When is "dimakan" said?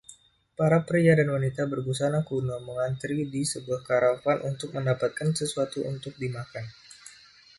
6.21-6.65